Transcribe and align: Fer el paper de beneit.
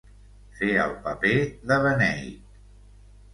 Fer 0.59 0.69
el 0.83 0.95
paper 1.03 1.33
de 1.73 1.79
beneit. 1.85 2.57